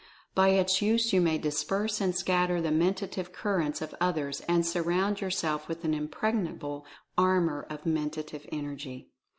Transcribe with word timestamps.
By 0.33 0.47
its 0.49 0.81
use 0.81 1.13
you 1.13 1.21
may 1.21 1.37
disperse 1.37 2.01
and 2.01 2.15
scatter 2.15 2.59
the 2.59 2.71
Mentative 2.71 3.31
Currents 3.31 3.83
of 3.83 3.93
others 4.01 4.41
and 4.47 4.65
surround 4.65 5.21
yourself 5.21 5.67
with 5.67 5.85
an 5.85 5.93
impregnable 5.93 6.87
armor 7.19 7.67
of 7.69 7.83
Mentative 7.83 8.49
Energy. 8.51 9.11